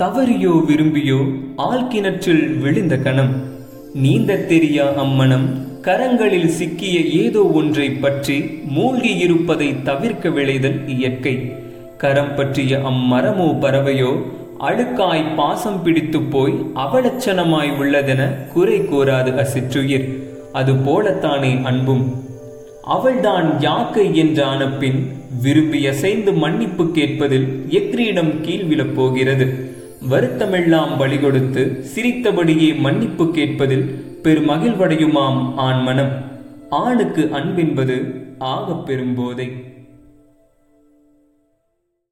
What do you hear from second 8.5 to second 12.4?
மூழ்கி இருப்பதை தவிர்க்க விளைதல் இயற்கை. கரம்